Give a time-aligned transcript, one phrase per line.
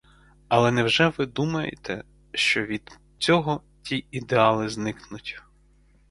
[0.47, 5.43] Але невже ви думаєте, що від цього ті ідеали зникнуть?